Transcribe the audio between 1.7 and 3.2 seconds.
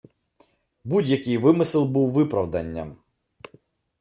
був виправданням